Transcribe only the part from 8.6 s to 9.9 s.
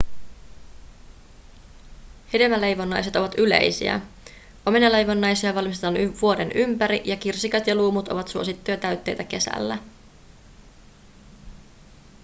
täytteitä kesällä